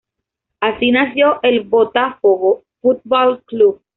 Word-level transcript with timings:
Así 0.61 0.89
nació 0.89 1.39
el 1.43 1.59
Botafogo 1.61 2.63
Football 2.81 3.43
Club. 3.43 3.83